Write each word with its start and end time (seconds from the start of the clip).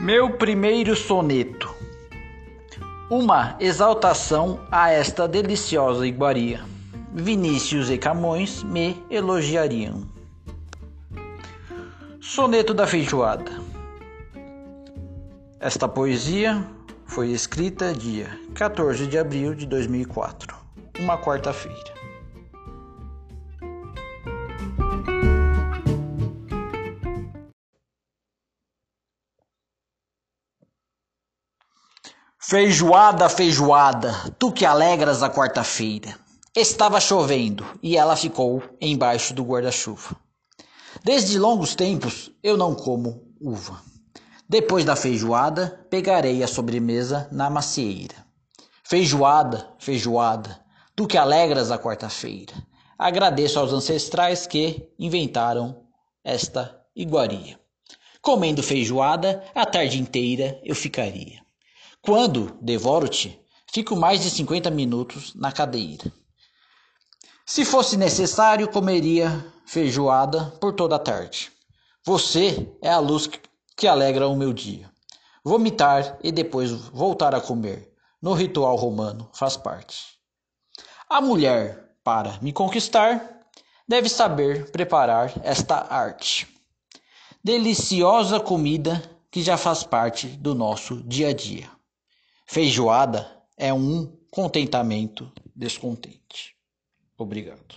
Meu 0.00 0.28
primeiro 0.36 0.96
soneto. 0.96 1.72
Uma 3.08 3.56
exaltação 3.60 4.60
a 4.70 4.90
esta 4.90 5.28
deliciosa 5.28 6.04
iguaria. 6.04 6.64
Vinícius 7.12 7.88
e 7.90 7.96
Camões 7.96 8.64
me 8.64 9.00
elogiariam. 9.08 10.02
Soneto 12.20 12.74
da 12.74 12.88
Feijoada. 12.88 13.52
Esta 15.60 15.86
poesia 15.86 16.66
foi 17.06 17.30
escrita 17.30 17.94
dia 17.94 18.36
14 18.54 19.06
de 19.06 19.16
abril 19.16 19.54
de 19.54 19.64
2004, 19.64 20.56
uma 20.98 21.16
quarta-feira. 21.16 21.94
Feijoada, 32.46 33.26
feijoada, 33.30 34.12
tu 34.38 34.52
que 34.52 34.66
alegras 34.66 35.22
a 35.22 35.30
quarta-feira. 35.30 36.14
Estava 36.54 37.00
chovendo 37.00 37.64
e 37.82 37.96
ela 37.96 38.16
ficou 38.16 38.62
embaixo 38.78 39.32
do 39.32 39.42
guarda-chuva. 39.42 40.14
Desde 41.02 41.38
longos 41.38 41.74
tempos 41.74 42.30
eu 42.42 42.58
não 42.58 42.74
como 42.74 43.32
uva. 43.40 43.80
Depois 44.46 44.84
da 44.84 44.94
feijoada, 44.94 45.86
pegarei 45.88 46.42
a 46.42 46.46
sobremesa 46.46 47.26
na 47.32 47.48
macieira. 47.48 48.16
Feijoada, 48.82 49.66
feijoada, 49.78 50.60
tu 50.94 51.06
que 51.06 51.16
alegras 51.16 51.70
a 51.70 51.78
quarta-feira. 51.78 52.52
Agradeço 52.98 53.58
aos 53.58 53.72
ancestrais 53.72 54.46
que 54.46 54.92
inventaram 54.98 55.82
esta 56.22 56.78
iguaria. 56.94 57.58
Comendo 58.20 58.62
feijoada, 58.62 59.42
a 59.54 59.64
tarde 59.64 59.98
inteira 59.98 60.60
eu 60.62 60.74
ficaria. 60.74 61.43
Quando 62.04 62.54
devoro-te, 62.60 63.40
fico 63.72 63.96
mais 63.96 64.20
de 64.20 64.28
50 64.28 64.70
minutos 64.70 65.34
na 65.34 65.50
cadeira. 65.50 66.12
Se 67.46 67.64
fosse 67.64 67.96
necessário, 67.96 68.68
comeria 68.68 69.50
feijoada 69.64 70.50
por 70.60 70.74
toda 70.74 70.96
a 70.96 70.98
tarde. 70.98 71.50
Você 72.04 72.70
é 72.82 72.90
a 72.90 72.98
luz 72.98 73.30
que 73.74 73.86
alegra 73.86 74.28
o 74.28 74.36
meu 74.36 74.52
dia. 74.52 74.90
Vomitar 75.42 76.18
e 76.22 76.30
depois 76.30 76.72
voltar 76.72 77.34
a 77.34 77.40
comer, 77.40 77.90
no 78.20 78.34
ritual 78.34 78.76
romano, 78.76 79.30
faz 79.32 79.56
parte. 79.56 80.18
A 81.08 81.22
mulher, 81.22 81.96
para 82.04 82.38
me 82.42 82.52
conquistar, 82.52 83.40
deve 83.88 84.10
saber 84.10 84.70
preparar 84.70 85.32
esta 85.42 85.86
arte. 85.88 86.46
Deliciosa 87.42 88.38
comida 88.38 89.02
que 89.30 89.42
já 89.42 89.56
faz 89.56 89.84
parte 89.84 90.26
do 90.28 90.54
nosso 90.54 91.02
dia 91.02 91.28
a 91.28 91.32
dia. 91.32 91.74
Feijoada 92.46 93.42
é 93.56 93.72
um 93.72 94.06
contentamento 94.30 95.32
descontente. 95.54 96.56
Obrigado. 97.16 97.76